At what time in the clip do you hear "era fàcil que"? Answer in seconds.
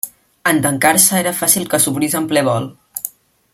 1.19-1.81